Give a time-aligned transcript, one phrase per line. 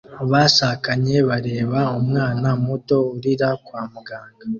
[0.21, 4.43] Abashakanye bareba umwana muto urira kwa muganga